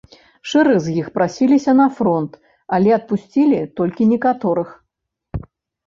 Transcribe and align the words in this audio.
Шэраг 0.53 0.79
з 0.85 0.95
іх 1.01 1.11
прасіліся 1.17 1.71
на 1.81 1.87
фронт, 2.01 2.41
але 2.79 2.89
адпусцілі 2.99 3.63
толькі 3.81 4.11
некаторых. 4.19 4.77